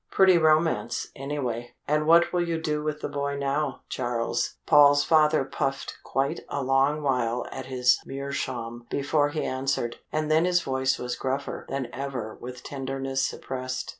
"Pretty 0.09 0.39
romance, 0.39 1.09
anyway. 1.15 1.75
And 1.87 2.07
what 2.07 2.33
will 2.33 2.41
you 2.41 2.59
do 2.59 2.81
with 2.81 3.01
the 3.01 3.07
boy 3.07 3.37
now, 3.37 3.81
Charles?" 3.87 4.55
Paul's 4.65 5.03
father 5.03 5.45
puffed 5.45 5.95
quite 6.03 6.39
a 6.49 6.63
long 6.63 7.03
while 7.03 7.45
at 7.51 7.67
his 7.67 7.99
meerschaum 8.03 8.87
before 8.89 9.29
he 9.29 9.43
answered, 9.43 9.97
and 10.11 10.31
then 10.31 10.45
his 10.45 10.63
voice 10.63 10.97
was 10.97 11.15
gruffer 11.15 11.67
than 11.69 11.87
ever 11.93 12.33
with 12.41 12.63
tenderness 12.63 13.23
suppressed. 13.23 13.89